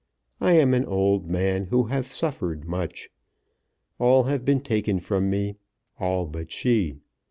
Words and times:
I 0.39 0.53
am 0.53 0.73
an 0.73 0.83
old 0.83 1.29
man 1.29 1.65
who 1.65 1.83
have 1.83 2.05
suffered 2.07 2.67
much. 2.67 3.11
All 3.99 4.23
have 4.23 4.43
been 4.43 4.61
taken 4.61 4.97
from 4.97 5.29
me; 5.29 5.57
all 5.99 6.25
but 6.25 6.51
she. 6.51 6.95